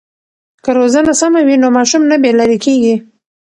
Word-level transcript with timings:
که 0.63 0.71
روزنه 0.77 1.13
سمه 1.21 1.41
وي 1.47 1.55
نو 1.63 1.67
ماشوم 1.77 2.03
نه 2.11 2.17
بې 2.21 2.31
لارې 2.37 2.57
کېږي. 2.65 2.95